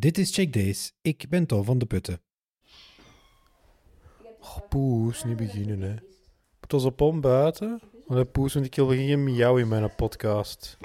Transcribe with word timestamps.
Dit 0.00 0.18
is 0.18 0.34
Check 0.34 0.52
Days. 0.52 0.92
Ik 1.02 1.26
ben 1.28 1.46
Tom 1.46 1.64
van 1.64 1.78
de 1.78 1.86
Putten. 1.86 2.20
Oh, 4.40 4.58
poes, 4.68 5.24
niet 5.24 5.36
beginnen, 5.36 5.80
hè. 5.80 5.94
Het 6.60 6.72
was 6.72 6.84
op 6.84 7.00
om 7.00 7.20
buiten. 7.20 7.80
Want 8.06 8.32
poes, 8.32 8.54
want 8.54 8.66
ik 8.66 8.74
wil 8.74 8.88
geen 8.88 9.24
miauw 9.24 9.56
in 9.56 9.68
mijn 9.68 9.94
podcast. 9.94 10.76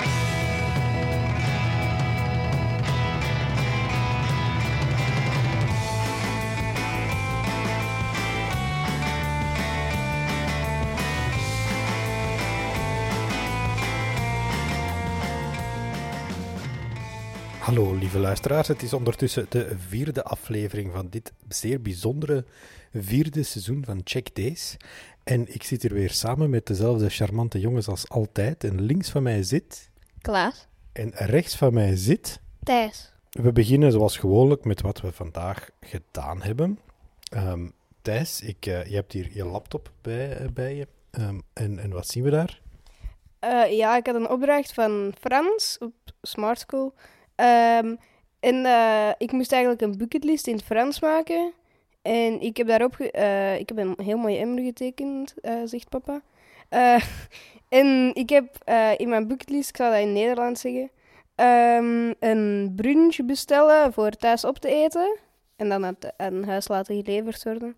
Hallo 17.66 17.94
lieve 17.94 18.20
luisteraars, 18.20 18.68
het 18.68 18.82
is 18.82 18.94
ondertussen 18.94 19.46
de 19.50 19.76
vierde 19.78 20.24
aflevering 20.24 20.92
van 20.94 21.10
dit 21.10 21.34
zeer 21.48 21.82
bijzondere 21.82 22.46
vierde 22.94 23.44
seizoen 23.44 23.84
van 23.86 24.02
Check 24.04 24.36
Days. 24.36 24.78
En 25.24 25.54
ik 25.54 25.64
zit 25.64 25.82
hier 25.82 25.94
weer 25.94 26.12
samen 26.12 26.50
met 26.50 26.66
dezelfde 26.68 27.10
charmante 27.10 27.60
jongens 27.60 27.88
als 27.88 28.10
altijd. 28.10 28.64
En 28.64 28.82
links 28.82 29.10
van 29.10 29.24
mij 29.24 29.44
zit... 29.44 29.90
Klaas. 30.22 30.68
En 30.92 31.12
rechts 31.14 31.56
van 31.56 31.74
mij 31.74 31.96
zit... 31.96 32.40
Thijs. 32.64 33.14
We 33.30 33.52
beginnen 33.52 33.92
zoals 33.92 34.18
gewoonlijk 34.18 34.66
met 34.66 34.82
wat 34.82 35.02
we 35.02 35.12
vandaag 35.12 35.70
gedaan 35.80 36.42
hebben. 36.42 36.80
Um, 37.34 37.74
Thijs, 38.02 38.42
ik, 38.42 38.66
uh, 38.66 38.86
je 38.86 38.96
hebt 38.96 39.12
hier 39.12 39.30
je 39.34 39.46
laptop 39.46 39.92
bij, 40.02 40.42
uh, 40.42 40.48
bij 40.54 40.76
je. 40.76 40.88
Um, 41.12 41.42
en, 41.54 41.80
en 41.80 41.90
wat 41.92 42.08
zien 42.08 42.24
we 42.24 42.30
daar? 42.30 42.62
Uh, 43.44 43.78
ja, 43.78 43.98
ik 43.98 44.06
had 44.06 44.16
een 44.16 44.30
opdracht 44.30 44.74
van 44.74 45.14
Frans 45.20 45.78
op 45.80 45.94
Smart 46.22 46.60
School. 46.60 46.94
Um, 47.36 47.98
en 48.40 48.56
uh, 48.56 49.10
ik 49.18 49.32
moest 49.32 49.52
eigenlijk 49.52 49.82
een 49.82 49.98
bucketlist 49.98 50.48
in 50.48 50.56
het 50.56 50.64
Frans 50.64 51.00
maken. 51.00 51.54
En 52.02 52.42
ik 52.42 52.58
heb 52.58 52.68
daarop 52.68 52.96
uh, 53.00 53.60
ik 53.60 53.70
heb 53.70 53.78
een 53.78 53.98
heel 54.04 54.18
mooie 54.18 54.38
emmer 54.38 54.64
getekend, 54.64 55.34
uh, 55.42 55.54
zegt 55.66 55.90
papa. 55.90 56.22
en 57.70 58.12
ik 58.14 58.30
heb 58.30 58.70
in 58.98 59.10
mijn 59.10 59.28
bucketlist, 59.28 59.70
ik 59.70 59.76
zal 59.76 59.92
dat 59.92 60.00
in 60.00 60.14
Nederlands 60.14 60.62
zeggen, 60.62 60.90
um, 61.36 62.14
een 62.20 62.74
brunch 62.76 63.26
bestellen 63.26 63.94
voor 63.94 64.10
thuis 64.10 64.46
op 64.46 64.58
te 64.58 64.68
eten. 64.68 65.18
En 65.56 65.70
dan 65.70 65.86
aan, 65.86 65.98
aan 66.18 66.44
huis 66.44 66.68
laten 66.68 67.04
geleverd 67.04 67.44
worden. 67.44 67.76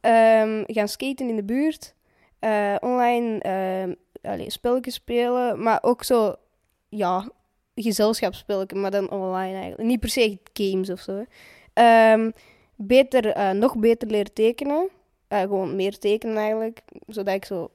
Um, 0.00 0.64
gaan 0.66 0.88
skaten 0.88 1.28
in 1.28 1.36
de 1.36 1.44
buurt. 1.44 1.94
online 2.80 3.40
allez, 4.22 4.52
spelletjes 4.52 4.94
spelen, 4.94 5.62
maar 5.62 5.78
ook 5.82 6.04
zo, 6.04 6.34
ja, 6.88 7.28
gezelschapsspellen, 7.74 8.66
maar 8.72 8.90
dan 8.90 9.10
online 9.10 9.54
eigenlijk. 9.54 9.82
Niet 9.82 10.00
per 10.00 10.08
se 10.08 10.38
games 10.52 10.90
of 10.90 11.00
zo. 11.00 11.24
Um, 11.74 12.32
beter, 12.76 13.36
uh, 13.36 13.50
nog 13.50 13.78
beter 13.78 14.08
leren 14.08 14.32
tekenen. 14.32 14.88
Uh, 15.28 15.40
gewoon 15.40 15.76
meer 15.76 15.98
tekenen 15.98 16.36
eigenlijk. 16.36 16.82
Zodat 17.06 17.34
ik 17.34 17.44
zo... 17.44 17.70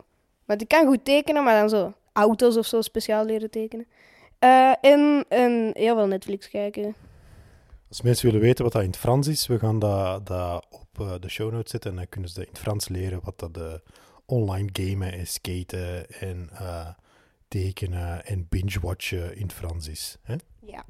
Want 0.45 0.61
ik 0.61 0.67
kan 0.67 0.85
goed 0.85 1.05
tekenen, 1.05 1.43
maar 1.43 1.59
dan 1.59 1.69
zo 1.69 1.93
auto's 2.13 2.57
of 2.57 2.65
zo 2.65 2.81
speciaal 2.81 3.25
leren 3.25 3.49
tekenen. 3.49 3.87
Uh, 4.39 4.73
en, 4.81 5.25
en 5.29 5.69
heel 5.73 5.95
veel 5.95 6.07
Netflix 6.07 6.49
kijken. 6.49 6.95
Als 7.89 8.01
mensen 8.01 8.25
willen 8.25 8.41
weten 8.41 8.63
wat 8.63 8.73
dat 8.73 8.81
in 8.81 8.89
het 8.89 8.97
Frans 8.97 9.27
is, 9.27 9.47
we 9.47 9.59
gaan 9.59 9.79
dat, 9.79 10.27
dat 10.27 10.65
op 10.69 11.21
de 11.21 11.29
show 11.29 11.51
notes 11.51 11.71
zetten. 11.71 11.89
En 11.91 11.95
dan 11.95 12.09
kunnen 12.09 12.29
ze 12.29 12.41
in 12.41 12.47
het 12.49 12.59
Frans 12.59 12.89
leren 12.89 13.19
wat 13.23 13.39
dat 13.39 13.53
de 13.53 13.81
online 14.25 14.69
gamen 14.73 15.13
en 15.13 15.27
skaten 15.27 16.09
en 16.09 16.49
tekenen 17.47 18.25
en 18.25 18.47
binge-watchen 18.49 19.35
in 19.35 19.41
het 19.41 19.53
Frans 19.53 19.87
is. 19.87 20.17
Hè? 20.21 20.35
Ja. 20.61 20.85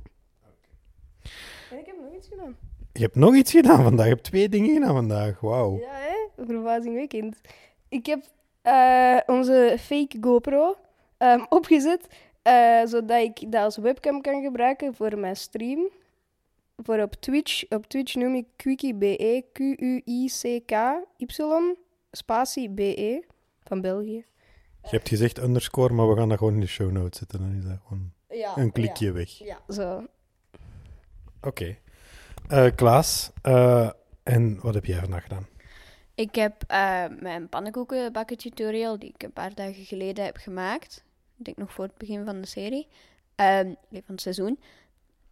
En 1.71 1.79
ik 1.79 1.85
heb 1.85 1.95
nog 2.01 2.13
iets 2.15 2.27
gedaan. 2.27 2.57
Je 2.93 3.01
hebt 3.01 3.15
nog 3.15 3.35
iets 3.35 3.51
gedaan 3.51 3.83
vandaag. 3.83 4.05
Je 4.05 4.11
hebt 4.11 4.23
twee 4.23 4.49
dingen 4.49 4.73
gedaan 4.73 4.93
vandaag. 4.93 5.39
Wauw. 5.39 5.79
Ja, 5.79 5.91
hè? 5.91 6.43
Verbazingwekkend. 6.45 7.41
Ik 7.89 8.05
heb 8.05 8.23
uh, 8.63 9.19
onze 9.25 9.77
fake 9.79 10.17
GoPro 10.21 10.75
um, 11.17 11.45
opgezet, 11.49 12.07
uh, 12.43 12.85
zodat 12.85 13.21
ik 13.21 13.51
dat 13.51 13.63
als 13.63 13.77
webcam 13.77 14.21
kan 14.21 14.43
gebruiken 14.43 14.95
voor 14.95 15.17
mijn 15.19 15.35
stream. 15.35 15.89
Voor 16.77 16.99
op 16.99 17.13
Twitch. 17.13 17.69
Op 17.69 17.85
Twitch 17.85 18.15
noem 18.15 18.35
ik 18.35 18.45
Quickie 18.55 18.95
BE, 18.95 19.43
Q-U-I-C-K-Y, 19.51 21.25
spatie 22.11 22.69
BE, 22.69 23.23
van 23.63 23.81
België. 23.81 24.25
Je 24.85 24.95
hebt 24.95 25.09
gezegd 25.09 25.37
underscore, 25.37 25.93
maar 25.93 26.09
we 26.09 26.15
gaan 26.15 26.29
dat 26.29 26.37
gewoon 26.37 26.53
in 26.53 26.59
de 26.59 26.67
show 26.67 26.91
notes 26.91 27.19
zetten. 27.19 27.39
Dan 27.39 27.57
is 27.57 27.63
dat 27.63 27.79
gewoon 27.87 28.11
ja, 28.29 28.57
een 28.57 28.71
klikje 28.71 29.05
ja, 29.05 29.11
weg. 29.11 29.29
Ja, 29.29 29.59
zo. 29.69 30.03
Oké. 31.41 31.47
Okay. 31.47 31.79
Uh, 32.49 32.75
Klaas, 32.75 33.31
uh, 33.43 33.89
en 34.23 34.59
wat 34.61 34.73
heb 34.73 34.85
jij 34.85 34.99
vandaag 34.99 35.23
gedaan? 35.23 35.47
Ik 36.15 36.35
heb 36.35 36.63
uh, 36.71 37.03
mijn 37.19 37.49
pannenkoekenbakken 37.49 38.37
tutorial, 38.37 38.99
die 38.99 39.09
ik 39.13 39.23
een 39.23 39.33
paar 39.33 39.53
dagen 39.53 39.85
geleden 39.85 40.25
heb 40.25 40.37
gemaakt. 40.37 41.03
Ik 41.37 41.45
denk 41.45 41.57
nog 41.57 41.73
voor 41.73 41.83
het 41.83 41.97
begin 41.97 42.25
van 42.25 42.41
de 42.41 42.47
serie, 42.47 42.87
van 43.35 43.77
het 44.05 44.21
seizoen. 44.21 44.59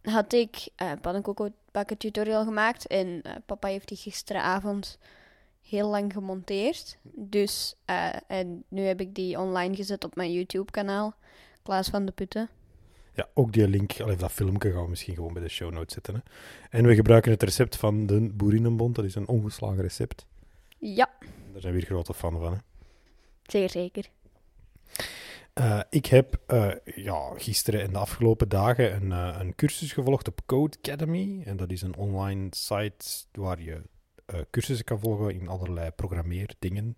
Had 0.02 0.32
ik 0.32 0.68
een 0.76 1.00
pannenkoekenbakken 1.00 1.96
tutorial 1.98 2.44
gemaakt 2.44 2.86
en 2.86 3.22
papa 3.46 3.68
heeft 3.68 3.88
die 3.88 3.96
gisteravond 3.96 4.98
heel 5.68 5.88
lang 5.88 6.12
gemonteerd. 6.12 6.98
Dus, 7.14 7.76
uh, 7.90 8.14
en 8.26 8.64
nu 8.68 8.82
heb 8.82 9.00
ik 9.00 9.14
die 9.14 9.38
online 9.38 9.76
gezet 9.76 10.04
op 10.04 10.14
mijn 10.16 10.32
YouTube-kanaal, 10.32 11.14
Klaas 11.62 11.88
van 11.88 12.04
de 12.04 12.12
Putten. 12.12 12.48
Ja, 13.14 13.28
ook 13.34 13.52
die 13.52 13.68
link, 13.68 14.00
allee, 14.00 14.16
dat 14.16 14.32
filmpje 14.32 14.72
gaan 14.72 14.82
we 14.82 14.88
misschien 14.88 15.14
gewoon 15.14 15.32
bij 15.32 15.42
de 15.42 15.48
show 15.48 15.72
notes 15.72 15.94
zetten. 15.94 16.14
Hè. 16.14 16.20
En 16.78 16.86
we 16.86 16.94
gebruiken 16.94 17.30
het 17.30 17.42
recept 17.42 17.76
van 17.76 18.06
de 18.06 18.30
Boerinnenbond, 18.34 18.94
dat 18.94 19.04
is 19.04 19.14
een 19.14 19.28
ongeslagen 19.28 19.82
recept. 19.82 20.26
Ja. 20.78 21.10
Daar 21.52 21.60
zijn 21.60 21.72
we 21.72 21.78
hier 21.78 21.88
grote 21.88 22.14
fan 22.14 22.38
van. 22.38 22.52
Hè. 22.52 22.58
Zeer 23.42 23.70
zeker. 23.70 24.10
Uh, 25.60 25.80
ik 25.90 26.06
heb 26.06 26.40
uh, 26.48 26.72
ja, 26.94 27.32
gisteren 27.36 27.82
en 27.82 27.92
de 27.92 27.98
afgelopen 27.98 28.48
dagen 28.48 28.94
een, 28.94 29.10
uh, 29.10 29.36
een 29.40 29.54
cursus 29.54 29.92
gevolgd 29.92 30.28
op 30.28 30.40
Code 30.46 30.76
Academy. 30.76 31.42
En 31.44 31.56
dat 31.56 31.70
is 31.70 31.82
een 31.82 31.96
online 31.96 32.46
site 32.50 33.06
waar 33.32 33.62
je 33.62 33.82
uh, 34.26 34.40
cursussen 34.50 34.84
kan 34.84 34.98
volgen 34.98 35.34
in 35.34 35.48
allerlei 35.48 35.90
programmeerdingen. 35.90 36.96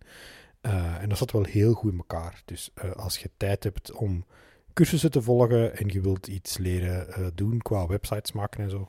Uh, 0.62 1.02
en 1.02 1.08
dat 1.08 1.18
zat 1.18 1.30
wel 1.30 1.44
heel 1.44 1.72
goed 1.72 1.92
in 1.92 1.98
elkaar. 1.98 2.42
Dus 2.44 2.70
uh, 2.84 2.90
als 2.90 3.18
je 3.18 3.30
tijd 3.36 3.64
hebt 3.64 3.92
om 3.92 4.24
cursussen 4.72 5.10
te 5.10 5.22
volgen 5.22 5.76
en 5.76 5.88
je 5.88 6.00
wilt 6.00 6.26
iets 6.26 6.58
leren 6.58 7.32
doen 7.34 7.58
qua 7.58 7.86
websites 7.86 8.32
maken 8.32 8.64
en 8.64 8.70
zo, 8.70 8.88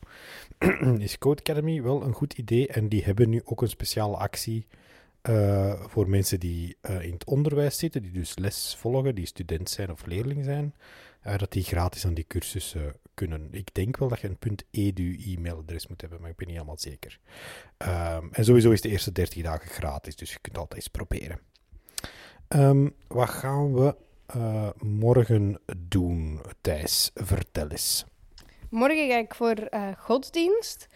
is 0.97 1.17
Code 1.17 1.39
Academy 1.39 1.81
wel 1.81 2.03
een 2.03 2.13
goed 2.13 2.33
idee. 2.33 2.67
En 2.67 2.89
die 2.89 3.03
hebben 3.03 3.29
nu 3.29 3.41
ook 3.45 3.61
een 3.61 3.69
speciale 3.69 4.17
actie 4.17 4.67
voor 5.87 6.09
mensen 6.09 6.39
die 6.39 6.77
in 6.81 7.13
het 7.13 7.25
onderwijs 7.25 7.77
zitten, 7.77 8.01
die 8.01 8.11
dus 8.11 8.37
les 8.37 8.75
volgen, 8.75 9.15
die 9.15 9.25
student 9.25 9.69
zijn 9.69 9.91
of 9.91 10.05
leerling 10.05 10.43
zijn. 10.43 10.75
dat 11.37 11.51
die 11.51 11.63
gratis 11.63 12.05
aan 12.05 12.13
die 12.13 12.27
cursussen 12.27 12.95
kunnen. 13.17 13.47
Ik 13.51 13.73
denk 13.73 13.97
wel 13.97 14.07
dat 14.07 14.19
je 14.19 14.29
een 14.39 14.59
.edu 14.71 15.17
e-mailadres 15.25 15.87
moet 15.87 16.01
hebben, 16.01 16.21
maar 16.21 16.29
ik 16.29 16.35
ben 16.35 16.47
niet 16.47 16.55
helemaal 16.55 16.77
zeker. 16.77 17.19
Um, 17.77 18.29
en 18.31 18.45
sowieso 18.45 18.71
is 18.71 18.81
de 18.81 18.89
eerste 18.89 19.11
30 19.11 19.43
dagen 19.43 19.69
gratis, 19.69 20.15
dus 20.15 20.31
je 20.31 20.39
kunt 20.41 20.57
altijd 20.57 20.75
eens 20.75 20.87
proberen. 20.87 21.39
Um, 22.47 22.93
wat 23.07 23.29
gaan 23.29 23.73
we 23.73 23.95
uh, 24.35 24.69
morgen 24.79 25.59
doen, 25.77 26.41
Thijs? 26.61 27.11
Vertel 27.13 27.67
eens. 27.67 28.05
Morgen 28.69 29.07
ga 29.09 29.17
ik 29.17 29.35
voor 29.35 29.67
uh, 29.73 29.87
godsdienst 29.97 30.87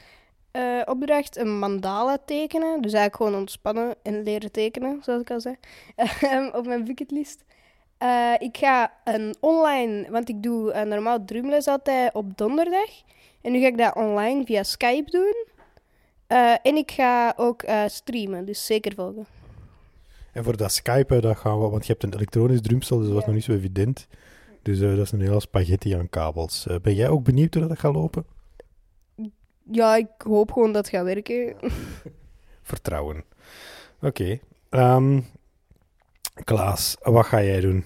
uh, 0.51 0.81
opdracht 0.85 1.37
een 1.37 1.59
mandala 1.59 2.17
tekenen. 2.25 2.81
Dus 2.81 2.93
eigenlijk 2.93 3.15
gewoon 3.15 3.35
ontspannen 3.35 3.95
en 4.03 4.23
leren 4.23 4.51
tekenen, 4.51 4.99
zoals 5.03 5.21
ik 5.21 5.31
al 5.31 5.41
zei, 5.41 5.55
op 6.59 6.65
mijn 6.65 6.83
bucketlist. 6.83 7.43
Uh, 8.03 8.33
ik 8.39 8.57
ga 8.57 8.93
een 9.03 9.35
online, 9.39 10.11
want 10.11 10.29
ik 10.29 10.43
doe 10.43 10.73
uh, 10.73 10.81
normaal 10.81 11.25
drumles 11.25 11.67
altijd 11.67 12.13
op 12.13 12.37
donderdag. 12.37 12.89
En 13.41 13.51
nu 13.51 13.59
ga 13.59 13.67
ik 13.67 13.77
dat 13.77 13.95
online 13.95 14.45
via 14.45 14.63
Skype 14.63 15.11
doen. 15.11 15.45
Uh, 16.27 16.55
en 16.61 16.75
ik 16.75 16.91
ga 16.91 17.33
ook 17.37 17.63
streamen, 17.87 18.45
dus 18.45 18.65
zeker 18.65 18.93
volgen. 18.93 19.25
En 20.33 20.43
voor 20.43 20.57
dat 20.57 20.71
Skype, 20.71 21.19
dat 21.19 21.37
gaan 21.37 21.61
we, 21.61 21.69
want 21.69 21.85
je 21.85 21.91
hebt 21.91 22.03
een 22.03 22.13
elektronisch 22.13 22.61
drumstel, 22.61 22.97
dus 22.97 23.05
dat 23.05 23.15
was 23.15 23.25
nog 23.25 23.35
niet 23.35 23.43
zo 23.43 23.51
evident. 23.51 24.07
Dus 24.61 24.79
dat 24.79 24.97
is 24.97 25.11
een 25.11 25.21
hele 25.21 25.39
spaghetti 25.39 25.93
aan 25.93 26.09
kabels. 26.09 26.67
ben 26.81 26.95
jij 26.95 27.09
ook 27.09 27.23
benieuwd 27.23 27.53
hoe 27.53 27.67
dat 27.67 27.79
gaat 27.79 27.93
lopen? 27.93 28.25
Ja, 29.71 29.95
ik 29.95 30.07
hoop 30.17 30.51
gewoon 30.51 30.71
dat 30.71 30.85
het 30.85 30.95
gaat 30.95 31.05
werken. 31.05 31.55
Vertrouwen. 32.61 33.23
Oké. 34.01 34.39
Okay. 34.69 34.95
Um, 34.95 35.25
Klaas, 36.43 36.95
wat 37.01 37.25
ga 37.25 37.43
jij 37.43 37.59
doen? 37.59 37.83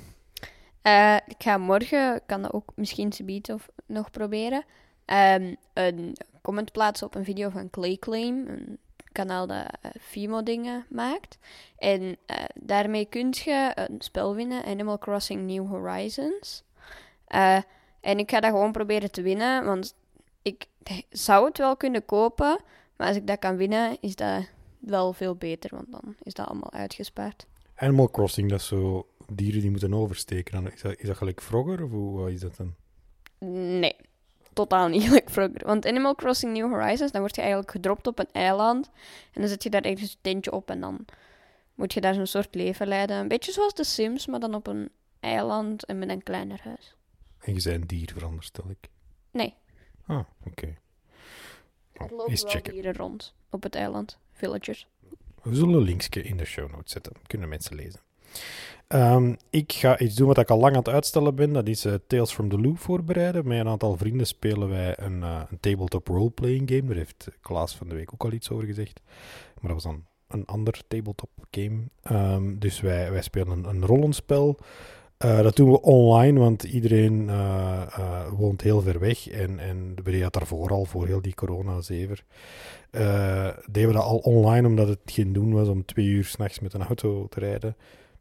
Uh, 0.88 1.16
ik 1.16 1.36
ga 1.38 1.58
morgen, 1.58 2.22
kan 2.26 2.42
dat 2.42 2.54
ook 2.54 2.72
misschien 2.76 3.12
subiet 3.12 3.52
of 3.52 3.70
nog 3.86 4.12
proberen, 4.12 4.64
um, 5.06 5.56
een 5.74 6.16
comment 6.42 6.72
plaatsen 6.72 7.08
op 7.08 7.16
een 7.16 7.24
video 7.24 7.50
van 7.50 7.70
Clayclaim, 7.70 8.48
een 8.48 8.78
kanaal 9.12 9.48
dat 9.48 9.58
uh, 9.58 9.92
Fimo-dingen 10.00 10.86
maakt. 10.90 11.38
En 11.78 12.02
uh, 12.02 12.16
daarmee 12.56 13.06
kun 13.06 13.34
je 13.44 13.72
een 13.76 14.02
spel 14.02 14.36
winnen, 14.36 14.66
Animal 14.66 14.98
Crossing 14.98 15.42
New 15.42 15.68
Horizons. 15.68 16.64
en 18.02 18.18
ik 18.18 18.32
ga 18.32 18.40
dat 18.40 18.52
gewoon 18.52 18.72
proberen 18.72 19.12
te 19.12 19.22
winnen, 19.22 19.66
want 19.66 19.96
ik 20.42 20.68
zou 21.10 21.46
het 21.46 21.58
wel 21.58 21.78
kunnen 21.78 22.06
kopen, 22.06 22.60
maar 22.96 23.08
als 23.08 23.18
ik 23.18 23.28
dat 23.28 23.40
kan 23.40 23.56
winnen, 23.56 23.98
is 24.00 24.16
dat 24.16 24.48
wel 24.80 25.14
veel 25.14 25.36
beter, 25.36 25.70
want 25.76 25.92
dan 25.92 26.16
is 26.24 26.34
dat 26.34 26.48
allemaal 26.48 26.72
uitgespaard. 26.72 27.46
Animal 27.76 28.10
Crossing, 28.10 28.50
dat 28.50 28.60
is 28.60 28.68
zo 28.68 29.08
dieren 29.32 29.62
die 29.62 29.70
moeten 29.72 29.94
oversteken. 29.94 30.72
Is 30.74 30.82
dat, 30.82 30.98
is 31.00 31.08
dat 31.08 31.18
gelijk 31.18 31.42
Frogger 31.42 31.84
of 31.84 31.90
hoe 31.92 32.32
is 32.34 32.40
dat 32.40 32.56
dan? 32.58 32.76
Nee, 33.80 33.96
totaal 34.54 34.88
niet 34.88 35.04
gelijk 35.08 35.30
vroeger. 35.30 35.66
Want 35.66 35.86
Animal 35.86 36.16
Crossing 36.16 36.54
New 36.54 36.72
Horizons, 36.72 37.12
dan 37.12 37.22
word 37.22 37.36
je 37.36 37.42
eigenlijk 37.42 37.72
gedropt 37.72 38.08
op 38.08 38.20
een 38.20 38.32
eiland. 38.32 38.90
En 39.34 39.42
dan 39.42 39.50
zet 39.50 39.64
je 39.64 39.70
daar 39.70 39.82
ergens 39.82 40.12
een 40.12 40.18
tentje 40.22 40.52
op 40.52 40.70
en 40.70 40.80
dan 40.80 41.06
moet 41.76 41.94
je 41.94 42.02
daar 42.02 42.14
zo'n 42.14 42.26
soort 42.26 42.56
leven 42.56 42.88
leiden. 42.88 43.18
Een 43.18 43.28
beetje 43.28 43.52
zoals 43.52 43.74
de 43.74 43.84
Sims, 43.84 44.28
maar 44.28 44.40
dan 44.40 44.54
op 44.56 44.68
een 44.68 44.90
eiland 45.20 45.86
en 45.86 46.00
met 46.00 46.10
een 46.10 46.24
kleiner 46.24 46.60
huis. 46.64 46.96
En 47.40 47.54
je 47.56 47.62
bent 47.64 47.82
een 47.82 47.88
dier, 47.88 48.12
veronderstel 48.14 48.70
ik. 48.70 48.90
Nee. 49.32 49.54
Ah, 50.06 50.24
oké. 50.46 50.66
Er 51.94 52.04
Oh, 52.04 52.10
lopen 52.12 52.26
wel 52.42 52.50
checken. 52.52 52.74
dieren 52.74 52.94
rond 52.96 53.34
op 53.50 53.64
het 53.64 53.76
eiland. 53.76 54.18
Villagers. 54.32 54.88
We 55.42 55.56
zullen 55.56 55.74
een 55.76 55.82
linkje 55.82 56.22
in 56.22 56.38
de 56.38 56.46
show 56.46 56.72
notes 56.72 56.92
zetten. 56.92 57.14
Kunnen 57.28 57.50
mensen 57.50 57.76
lezen. 57.76 58.00
Ehm, 58.88 59.34
ik 59.50 59.74
ga 59.74 60.00
iets 60.00 60.16
doen 60.16 60.28
wat 60.28 60.38
ik 60.38 60.50
al 60.50 60.60
lang 60.60 60.72
aan 60.72 60.84
het 60.84 60.90
uitstellen 60.90 61.36
ben. 61.36 61.54
Dat 61.54 61.68
is 61.68 61.86
eh, 61.86 61.94
Tales 62.08 62.32
from 62.32 62.50
the 62.50 62.60
Loop 62.60 62.80
voorbereiden. 62.80 63.48
Met 63.48 63.60
een 63.60 63.68
aantal 63.68 63.98
vrienden 63.98 64.28
spelen 64.28 64.70
wij 64.70 64.94
een, 65.00 65.24
eh, 65.24 65.42
een 65.50 65.60
tabletop 65.60 66.08
roleplaying 66.08 66.70
game. 66.70 66.86
Daar 66.86 66.96
heeft 66.96 67.28
Klaas 67.42 67.76
van 67.76 67.90
de 67.90 67.96
week 67.96 68.14
ook 68.14 68.24
al 68.24 68.32
iets 68.32 68.50
over 68.50 68.66
gezegd. 68.66 69.02
Maar 69.62 69.74
dat 69.74 69.84
was 69.84 69.84
dan 69.84 70.04
een 70.28 70.46
ander 70.46 70.82
tabletop 70.88 71.30
game. 71.52 71.82
Ehm, 72.02 72.58
dus 72.58 72.82
wij, 72.82 73.12
wij 73.12 73.22
spelen 73.22 73.66
een, 73.66 73.86
rollenspel. 73.86 74.58
Eh, 75.18 75.42
dat 75.42 75.56
doen 75.56 75.72
we 75.72 75.82
online, 75.82 76.40
want 76.40 76.64
iedereen 76.64 77.32
woont 78.38 78.62
heel 78.62 78.82
ver 78.82 79.00
weg. 79.00 79.30
En, 79.30 79.60
en 79.60 79.96
we 80.04 80.12
deden 80.12 80.32
daarvoor 80.32 80.70
al, 80.70 80.86
voor 80.86 81.06
heel 81.06 81.22
die 81.22 81.36
corona-zever. 81.36 82.24
Deden 83.72 83.88
we 83.88 83.94
dat 83.94 84.04
al 84.04 84.18
online, 84.18 84.68
omdat 84.68 84.88
het 84.88 85.00
geen 85.06 85.34
doen 85.34 85.54
was 85.54 85.68
om 85.68 85.86
twee 85.86 86.06
uur 86.06 86.26
s'nachts 86.26 86.60
met 86.60 86.74
een 86.74 86.84
auto 86.84 87.28
te 87.28 87.40
rijden. 87.40 87.76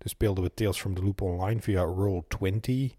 Dus 0.05 0.12
speelden 0.12 0.45
we 0.45 0.55
Tales 0.55 0.81
from 0.81 0.95
the 0.95 1.03
Loop 1.03 1.21
online 1.21 1.61
via 1.61 1.85
Roll20. 1.85 2.97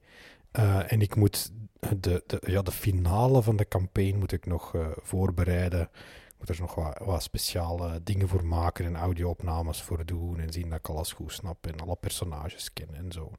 Eh, 0.52 0.92
en 0.92 1.02
ik 1.02 1.16
moet 1.16 1.52
de, 1.98 2.24
de, 2.28 2.42
ja, 2.46 2.62
de 2.62 2.72
finale 2.72 3.42
van 3.42 3.56
de 3.56 3.68
campaign 3.68 4.18
moet 4.18 4.32
ik 4.32 4.46
nog 4.46 4.76
eh, 4.76 4.88
voorbereiden. 5.02 5.82
Ik 5.82 6.34
moet 6.38 6.50
er 6.50 6.60
nog 6.60 6.76
wat, 7.06 7.24
speciale 7.24 8.04
dingen 8.04 8.28
voor 8.28 8.46
maken 8.46 8.86
en 8.86 8.96
audio-opnames 8.96 9.82
voor 9.82 10.06
doen. 10.06 10.40
En 10.40 10.52
zien 10.52 10.70
dat 10.70 10.80
ik 10.80 10.90
alles 10.90 11.12
goed 11.12 11.32
snap 11.32 11.68
en 11.68 11.80
alle 11.80 11.96
personages 11.96 12.74
ken 12.74 12.96
en 12.96 13.12
zo. 13.12 13.32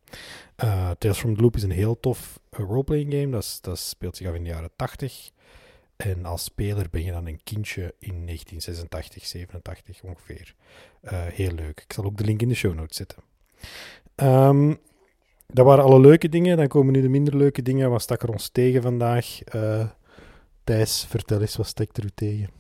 Eh, 0.57 0.91
Tales 0.91 1.19
from 1.19 1.35
the 1.35 1.43
Loop 1.43 1.57
is 1.57 1.63
een 1.63 1.71
heel 1.71 2.01
tof 2.01 2.41
roleplaying 2.51 3.13
game. 3.13 3.31
Dat, 3.31 3.59
dat 3.61 3.79
speelt 3.79 4.17
zich 4.17 4.29
af 4.29 4.35
in 4.35 4.43
de 4.43 4.49
jaren 4.49 4.71
80. 4.77 5.31
En 5.97 6.25
als 6.25 6.45
speler 6.45 6.91
ben 6.91 7.05
je 7.05 7.13
dan 7.13 7.27
een 7.27 7.43
kindje 7.43 7.95
in 7.99 8.27
1986, 8.27 9.27
87 9.27 10.03
ongeveer. 10.03 10.55
Heel 11.11 11.53
leuk. 11.53 11.81
Ik 11.81 11.93
zal 11.93 12.05
ook 12.05 12.17
de 12.17 12.25
link 12.25 12.43
in 12.43 12.49
de 12.49 12.55
show 12.55 12.75
notes 12.75 12.97
zetten. 12.97 13.23
Ehm, 14.15 14.75
dat 15.47 15.67
waren 15.67 15.85
alle 15.85 16.01
leuke 16.01 16.29
dingen. 16.29 16.57
Dan 16.57 16.69
komen 16.69 16.93
nu 16.93 17.01
de 17.01 17.09
minder 17.09 17.37
leuke 17.37 17.63
dingen. 17.63 17.91
Wat 17.91 18.03
stak 18.03 18.23
er 18.23 18.33
ons 18.33 18.49
tegen 18.49 18.83
vandaag? 18.83 19.43
Eh, 19.43 19.85
Thijs, 20.65 21.07
vertel 21.09 21.41
eens, 21.41 21.57
wat 21.57 21.67
stak 21.67 21.97
er 21.97 22.05
u 22.05 22.11
tegen? 22.15 22.51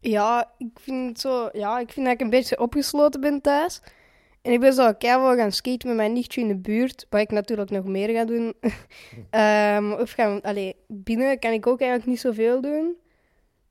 Ja, 0.00 0.52
ik 0.58 0.78
vind 0.80 1.20
zo... 1.20 1.48
Ja, 1.52 1.78
ik 1.78 1.92
vind 1.92 2.06
dat 2.06 2.14
ik 2.14 2.20
een 2.20 2.30
beetje 2.30 2.58
opgesloten 2.58 3.20
ben 3.20 3.40
thuis. 3.40 3.82
En 4.42 4.52
ik 4.52 4.60
ben 4.60 4.72
zo 4.72 4.92
keihard 4.92 5.38
gaan 5.38 5.52
skaten 5.52 5.88
met 5.88 5.96
mijn 5.96 6.12
nichtje 6.12 6.40
in 6.40 6.48
de 6.48 6.56
buurt. 6.56 7.06
Wat 7.10 7.20
ik 7.20 7.30
natuurlijk 7.30 7.70
nog 7.70 7.84
meer 7.84 8.08
ga 8.08 8.24
doen. 8.24 8.54
Ehm, 9.30 9.92
of 9.92 10.10
gaan... 10.10 10.42
Allee, 10.42 10.76
binnen 10.86 11.38
kan 11.38 11.52
ik 11.52 11.66
ook 11.66 11.80
eigenlijk 11.80 12.10
niet 12.10 12.20
zoveel 12.20 12.60
doen. 12.60 12.96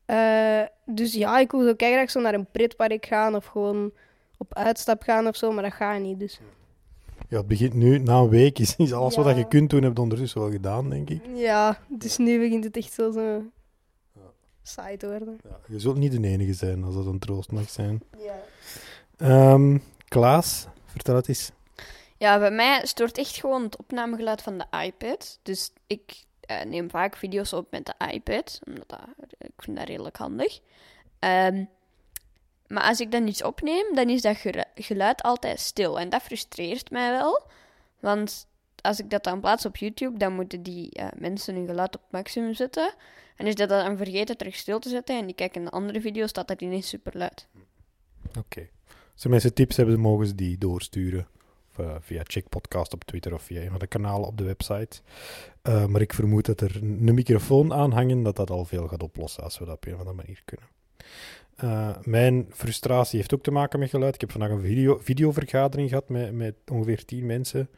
Eh, 0.06 0.62
dus 0.86 1.14
ja, 1.14 1.40
ik 1.40 1.52
wil 1.52 1.62
zo 1.62 1.76
keihard 1.76 2.12
zo 2.12 2.20
naar 2.20 2.34
een 2.34 2.52
pretpark 2.52 3.06
gaan. 3.06 3.36
Of 3.36 3.46
gewoon 3.46 3.92
op 4.38 4.56
uitstap 4.56 5.02
gaan 5.02 5.28
of 5.28 5.36
zo. 5.36 5.52
Maar 5.52 5.64
dat 5.64 5.74
gaat 5.74 6.00
niet, 6.00 6.20
dus... 6.20 6.40
Ja, 7.30 7.38
het 7.38 7.48
begint 7.48 7.74
nu, 7.74 7.98
na 8.00 8.18
een 8.18 8.30
week, 8.30 8.60
is, 8.60 8.76
is 8.76 8.94
alles 8.94 9.16
wat 9.16 9.26
Ja. 9.26 9.36
je 9.36 9.48
kunt 9.48 9.70
doen, 9.70 9.84
heb 9.84 9.96
je 9.96 10.02
ondertussen 10.02 10.42
wel 10.42 10.52
gedaan, 10.52 10.90
denk 10.90 11.10
ik. 11.10 11.22
Ja, 11.36 11.80
dus 11.88 12.18
nu 12.18 12.40
begint 12.40 12.64
het 12.64 12.78
echt 12.78 12.94
zo, 12.94 13.12
zo 13.12 13.44
saai 14.64 14.98
te 14.98 15.08
worden. 15.08 15.38
Ja, 15.44 15.60
je 15.68 15.80
zult 15.80 15.98
niet 15.98 16.12
de 16.22 16.28
enige 16.28 16.54
zijn, 16.54 16.84
als 16.84 16.96
dat 16.96 17.06
een 17.06 17.20
troost 17.20 17.52
mag 17.52 17.70
zijn. 17.70 18.02
Ja. 18.18 18.40
Ehm, 19.18 19.78
Klaas, 20.08 20.68
vertel 20.86 21.16
het 21.16 21.28
eens. 21.28 21.52
Ja, 22.18 22.40
bij 22.40 22.52
mij 22.52 22.86
stoort 22.86 23.18
echt 23.18 23.36
gewoon 23.36 23.64
het 23.64 23.78
opnamegeluid 23.78 24.42
van 24.42 24.58
de 24.58 24.66
iPad. 24.86 25.40
Dus 25.44 25.72
ik 25.88 26.24
eh, 26.40 26.64
neem 26.64 26.90
vaak 26.90 27.16
video's 27.16 27.54
op 27.54 27.72
met 27.72 27.86
de 27.86 28.12
iPad, 28.14 28.60
omdat 28.68 28.90
dat, 28.90 29.00
ik 29.38 29.52
vind 29.58 29.78
dat 29.78 29.88
redelijk 29.88 30.18
handig. 30.18 30.60
Ehm, 31.20 31.64
maar 32.70 32.84
als 32.84 33.00
ik 33.00 33.12
dan 33.12 33.28
iets 33.28 33.44
opneem, 33.44 33.96
dan 33.96 34.10
is 34.10 34.22
dat 34.22 34.38
geluid 34.76 35.22
altijd 35.22 35.60
stil. 35.60 36.00
En 36.00 36.10
dat 36.10 36.22
frustreert 36.22 36.92
mij 36.92 37.12
wel. 37.12 37.48
Want 38.00 38.48
als 38.82 39.00
ik 39.00 39.10
dat 39.10 39.24
dan 39.24 39.40
plaats 39.40 39.66
op 39.66 39.78
YouTube, 39.78 40.18
dan 40.18 40.34
moeten 40.34 40.64
die 40.64 40.92
eh, 40.92 41.08
mensen 41.18 41.56
hun 41.56 41.68
geluid 41.68 41.96
op 41.96 42.02
maximum 42.10 42.54
zetten. 42.54 42.94
En 43.36 43.46
als 43.46 43.56
dat 43.56 43.70
dan 43.70 43.98
vergeten 43.98 44.38
terug 44.38 44.56
stil 44.56 44.80
te 44.80 44.90
zetten 44.90 45.18
en 45.18 45.26
die 45.26 45.36
kijken 45.36 45.64
naar 45.64 45.72
andere 45.72 46.02
video's, 46.02 46.30
staat 46.30 46.48
dat 46.48 46.62
ineens 46.62 46.88
super 46.88 47.18
luid. 47.18 47.48
Oké. 48.38 48.68
Als 49.14 49.24
er 49.24 49.30
mensen 49.30 49.54
tips 49.54 49.78
hebben, 49.78 50.00
mogen 50.00 50.28
ze 50.28 50.36
die 50.36 50.58
doorsturen. 50.58 51.28
Of, 51.70 51.86
eh, 51.86 51.96
via 52.00 52.22
Check 52.24 52.50
Podcast 52.50 52.94
op 52.94 53.04
Twitter 53.04 53.34
of 53.34 53.42
via 53.42 53.62
een 53.62 53.70
van 53.70 53.80
de 53.80 53.88
kanalen 53.88 54.28
op 54.28 54.38
de 54.38 54.44
website. 54.44 55.02
Eh, 55.62 55.86
maar 55.86 56.02
ik 56.02 56.14
vermoed 56.14 56.46
dat 56.46 56.62
er 56.62 56.76
een 56.76 57.14
microfoon 57.14 57.74
aanhangen, 57.74 58.24
dat 58.24 58.36
dat 58.36 58.50
al 58.50 58.66
veel 58.66 58.88
gaat 58.88 59.04
oplossen 59.04 59.44
als 59.44 59.60
we 59.60 59.66
dat 59.66 59.76
op 59.76 59.86
een 59.86 59.94
of 59.94 60.00
andere 60.00 60.18
manier 60.18 60.42
kunnen. 60.46 60.68
Eh, 61.56 61.98
mijn 62.04 62.48
frustratie 62.54 63.18
heeft 63.20 63.34
ook 63.34 63.44
te 63.44 63.52
maken 63.52 63.80
met 63.80 63.90
geluid. 63.90 64.14
Ik 64.14 64.22
heb 64.22 64.32
vandaag 64.32 64.50
een 64.50 64.62
video, 64.62 64.98
videovergadering 65.02 65.90
gehad 65.90 66.10
met, 66.10 66.34
met 66.34 66.56
ongeveer 66.72 67.06
tien 67.06 67.26
mensen. 67.26 67.70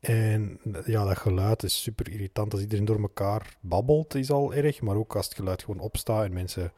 En 0.00 0.60
ja, 0.84 1.04
dat 1.04 1.18
geluid 1.18 1.62
is 1.62 1.82
super 1.82 2.10
irritant. 2.10 2.52
Als 2.52 2.62
iedereen 2.62 2.84
door 2.84 3.00
elkaar 3.00 3.56
babbelt, 3.60 4.14
is 4.14 4.30
al 4.30 4.54
erg. 4.54 4.80
Maar 4.80 4.96
ook 4.96 5.16
als 5.16 5.26
het 5.26 5.34
geluid 5.34 5.62
gewoon 5.62 5.80
opstaat 5.80 6.24
en 6.24 6.32
mensen 6.32 6.72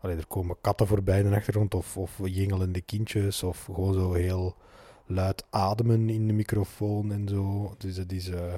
Allee, 0.00 0.16
er 0.16 0.26
komen 0.26 0.56
katten 0.60 0.86
voorbij 0.86 1.20
in 1.20 1.30
de 1.30 1.36
achtergrond, 1.36 1.74
of, 1.74 1.96
of 1.96 2.20
jingelende 2.24 2.80
kindjes, 2.80 3.42
of 3.42 3.64
gewoon 3.64 3.94
zo 3.94 4.12
heel 4.12 4.56
luid 5.06 5.44
ademen 5.50 6.10
in 6.10 6.26
de 6.26 6.32
microfoon 6.32 7.12
en 7.12 7.28
zo. 7.28 7.74
Dus 7.78 7.94
dat 7.94 8.12
is, 8.12 8.28
eh, 8.28 8.54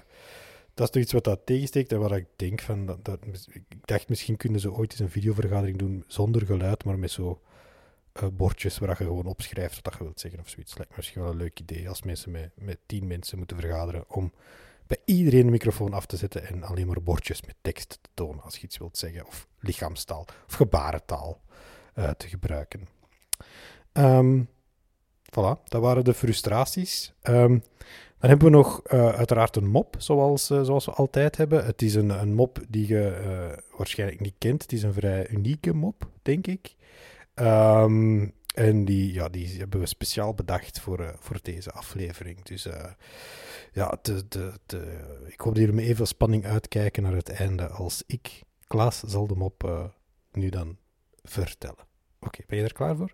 dat 0.78 0.86
is 0.86 0.92
toch 0.92 1.02
iets 1.02 1.12
wat 1.12 1.24
dat 1.24 1.46
tegensteekt 1.46 1.92
en 1.92 1.98
waar 1.98 2.16
ik 2.16 2.26
denk 2.36 2.60
van, 2.60 2.86
dat, 2.86 3.18
ik 3.50 3.64
dacht 3.84 4.08
misschien 4.08 4.36
kunnen 4.36 4.60
ze 4.60 4.72
ooit 4.72 4.90
eens 4.90 5.00
een 5.00 5.10
videovergadering 5.10 5.78
doen 5.78 6.04
zonder 6.06 6.46
geluid, 6.46 6.84
maar 6.84 6.98
met 6.98 7.10
zo 7.10 7.40
eh, 8.12 8.28
bordjes 8.32 8.78
waar 8.78 8.88
je 8.88 8.94
gewoon 8.94 9.26
opschrijft 9.26 9.80
wat 9.82 9.94
je 9.98 10.04
wilt 10.04 10.20
zeggen 10.20 10.40
of 10.40 10.48
zoiets. 10.48 10.76
Lijkt 10.76 10.90
me 10.90 10.96
misschien 10.96 11.22
wel 11.22 11.30
een 11.30 11.36
leuk 11.36 11.60
idee 11.60 11.88
als 11.88 12.02
mensen 12.02 12.30
met, 12.30 12.50
met 12.54 12.78
tien 12.86 13.06
mensen 13.06 13.38
moeten 13.38 13.56
vergaderen 13.60 14.04
om 14.08 14.32
bij 14.86 14.98
iedereen 15.04 15.44
een 15.44 15.50
microfoon 15.50 15.92
af 15.92 16.06
te 16.06 16.16
zetten 16.16 16.46
en 16.46 16.62
alleen 16.62 16.86
maar 16.86 17.02
bordjes 17.02 17.42
met 17.42 17.56
tekst 17.60 17.88
te 17.88 18.08
tonen 18.14 18.42
als 18.42 18.56
je 18.56 18.62
iets 18.62 18.78
wilt 18.78 18.98
zeggen, 18.98 19.26
of 19.26 19.48
lichaamstaal 19.60 20.26
of 20.46 20.54
gebarentaal 20.54 21.40
eh, 21.94 22.10
te 22.10 22.28
gebruiken. 22.28 22.88
Ehm, 23.92 24.42
voilà, 25.30 25.62
dat 25.64 25.82
waren 25.82 26.04
de 26.04 26.14
frustraties. 26.14 27.12
Ehm, 27.22 27.58
dan 28.18 28.30
hebben 28.30 28.50
we 28.50 28.56
nog 28.56 28.82
eh, 28.82 29.08
uiteraard 29.08 29.56
een 29.56 29.68
mop, 29.68 29.94
zoals, 29.98 30.50
eh, 30.50 30.62
zoals 30.62 30.84
we 30.84 30.92
altijd 30.92 31.36
hebben. 31.36 31.64
Het 31.64 31.82
is 31.82 31.94
een, 31.94 32.10
een 32.10 32.34
mop 32.34 32.58
die 32.68 32.88
je 32.88 33.08
eh, 33.08 33.76
waarschijnlijk 33.76 34.20
niet 34.20 34.34
kent. 34.38 34.62
Het 34.62 34.72
is 34.72 34.82
een 34.82 34.92
vrij 34.92 35.28
unieke 35.28 35.72
mop, 35.72 36.08
denk 36.22 36.46
ik. 36.46 36.74
Ehm, 37.34 38.28
en 38.54 38.84
die, 38.84 39.12
ja, 39.12 39.28
die 39.28 39.58
hebben 39.58 39.80
we 39.80 39.86
speciaal 39.86 40.34
bedacht 40.34 40.80
voor, 40.80 41.14
voor 41.18 41.38
deze 41.42 41.70
aflevering. 41.70 42.42
Dus 42.42 42.68
ja, 43.72 43.98
ik 45.26 45.40
hoop 45.40 45.54
dat 45.54 45.56
jullie 45.56 45.72
met 45.72 45.84
evenveel 45.84 46.06
spanning 46.06 46.44
uitkijken 46.44 47.02
naar 47.02 47.14
het 47.14 47.28
einde 47.28 47.68
als 47.68 48.02
ik. 48.06 48.42
Klaas 48.66 49.02
zal 49.06 49.26
de 49.26 49.34
mop 49.34 49.90
nu 50.32 50.48
dan 50.48 50.76
vertellen. 51.22 51.86
Oké, 52.20 52.42
ben 52.46 52.58
je 52.58 52.64
er 52.64 52.72
klaar 52.72 52.96
voor? 52.96 53.12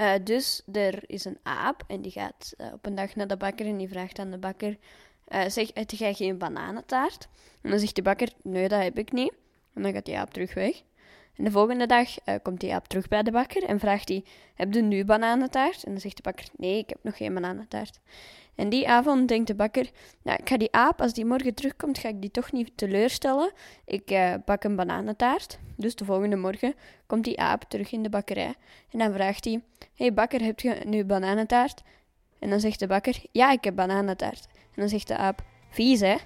Eh, 0.00 0.12
dus 0.24 0.62
er 0.72 1.02
is 1.06 1.24
een 1.24 1.38
aap 1.42 1.84
en 1.86 2.00
die 2.00 2.12
gaat 2.12 2.54
eh, 2.56 2.72
op 2.72 2.86
een 2.86 2.94
dag 2.94 3.16
naar 3.16 3.26
de 3.26 3.36
bakker 3.36 3.66
en 3.66 3.76
die 3.76 3.88
vraagt 3.88 4.18
aan 4.18 4.30
de 4.30 4.38
bakker: 4.38 4.78
eh, 5.24 5.48
Zeg, 5.48 5.70
heb 5.74 5.90
jij 5.90 6.14
geen 6.14 6.38
bananentaart? 6.38 7.28
En 7.62 7.70
dan 7.70 7.78
zegt 7.78 7.94
de 7.94 8.02
bakker: 8.02 8.32
Nee, 8.42 8.68
dat 8.68 8.82
heb 8.82 8.98
ik 8.98 9.12
niet. 9.12 9.32
En 9.74 9.82
dan 9.82 9.92
gaat 9.92 10.04
die 10.04 10.18
aap 10.18 10.32
terug 10.32 10.54
weg. 10.54 10.82
En 11.40 11.46
de 11.46 11.52
volgende 11.52 11.86
dag 11.86 12.18
eh, 12.24 12.34
komt 12.42 12.60
die 12.60 12.74
aap 12.74 12.86
terug 12.86 13.08
bij 13.08 13.22
de 13.22 13.30
bakker 13.30 13.62
en 13.62 13.78
vraagt 13.78 14.08
hij: 14.08 14.24
Heb 14.54 14.72
je 14.72 14.82
nu 14.82 15.04
bananentaart? 15.04 15.84
En 15.84 15.90
dan 15.90 16.00
zegt 16.00 16.16
de 16.16 16.22
bakker: 16.22 16.46
Nee, 16.56 16.78
ik 16.78 16.88
heb 16.88 16.98
nog 17.02 17.16
geen 17.16 17.34
bananentaart. 17.34 18.00
En 18.54 18.68
die 18.68 18.88
avond 18.88 19.28
denkt 19.28 19.46
de 19.46 19.54
bakker: 19.54 19.90
nou, 20.22 20.38
Ik 20.40 20.48
ga 20.48 20.56
die 20.56 20.72
aap, 20.72 21.00
als 21.00 21.12
die 21.12 21.24
morgen 21.24 21.54
terugkomt, 21.54 21.98
ga 21.98 22.08
ik 22.08 22.20
die 22.20 22.30
toch 22.30 22.52
niet 22.52 22.70
teleurstellen. 22.74 23.52
Ik 23.84 24.10
eh, 24.10 24.34
bak 24.44 24.64
een 24.64 24.76
bananentaart. 24.76 25.58
Dus 25.76 25.94
de 25.94 26.04
volgende 26.04 26.36
morgen 26.36 26.74
komt 27.06 27.24
die 27.24 27.40
aap 27.40 27.62
terug 27.68 27.92
in 27.92 28.02
de 28.02 28.10
bakkerij. 28.10 28.54
En 28.90 28.98
dan 28.98 29.12
vraagt 29.12 29.44
hij: 29.44 29.62
hey 29.94 30.14
bakker, 30.14 30.42
heb 30.42 30.60
je 30.60 30.80
nu 30.84 31.04
bananentaart? 31.04 31.82
En 32.38 32.50
dan 32.50 32.60
zegt 32.60 32.78
de 32.78 32.86
bakker, 32.86 33.22
ja, 33.32 33.52
ik 33.52 33.64
heb 33.64 33.74
bananentaart. 33.74 34.46
En 34.52 34.80
dan 34.80 34.88
zegt 34.88 35.08
de 35.08 35.16
aap, 35.16 35.42
vies 35.70 36.00
hè? 36.00 36.16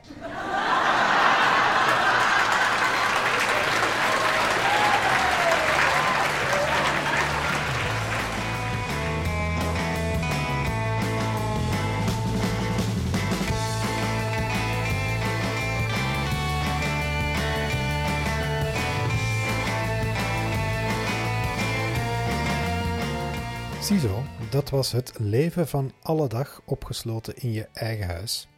Ziezo, 23.84 24.22
dat 24.50 24.70
was 24.70 24.92
het 24.92 25.12
leven 25.18 25.68
van 25.68 25.92
alle 26.02 26.28
dag 26.28 26.62
opgesloten 26.64 27.36
in 27.36 27.52
je 27.52 27.68
eigen 27.72 28.06
huis. 28.06 28.48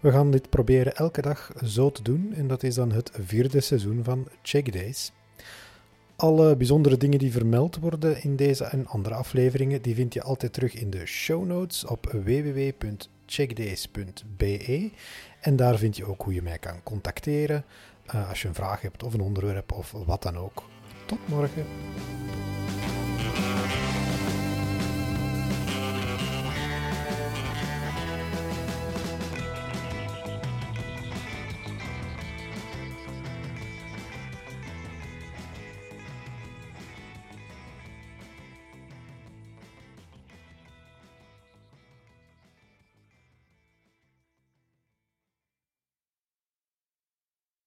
We 0.00 0.10
gaan 0.10 0.30
dit 0.30 0.50
proberen 0.50 0.96
elke 0.96 1.22
dag 1.22 1.52
zo 1.64 1.90
te 1.90 2.02
doen 2.02 2.32
en 2.34 2.46
dat 2.46 2.62
is 2.62 2.74
dan 2.74 2.92
het 2.92 3.10
vierde 3.20 3.60
seizoen 3.60 4.04
van 4.04 4.28
Check 4.42 4.72
Days. 4.72 5.12
Alle 6.16 6.56
bijzondere 6.56 6.96
dingen 6.96 7.18
die 7.18 7.32
vermeld 7.32 7.76
worden 7.76 8.22
in 8.22 8.36
deze 8.36 8.64
en 8.64 8.86
andere 8.86 9.14
afleveringen, 9.14 9.82
die 9.82 9.94
vind 9.94 10.14
je 10.14 10.22
altijd 10.22 10.52
terug 10.52 10.74
in 10.74 10.90
de 10.90 11.06
show 11.06 11.46
notes 11.46 11.84
op 11.84 12.12
www.checkdays.be. 12.24 14.90
En 15.40 15.56
daar 15.56 15.78
vind 15.78 15.96
je 15.96 16.04
ook 16.04 16.22
hoe 16.22 16.34
je 16.34 16.42
mij 16.42 16.58
kan 16.58 16.82
contacteren 16.82 17.64
uh, 18.14 18.28
als 18.28 18.42
je 18.42 18.48
een 18.48 18.54
vraag 18.54 18.80
hebt 18.80 19.02
of 19.02 19.14
een 19.14 19.20
onderwerp 19.20 19.72
of 19.72 19.92
wat 20.06 20.22
dan 20.22 20.36
ook. 20.36 20.62
Tot 21.06 21.28
morgen. 21.28 21.64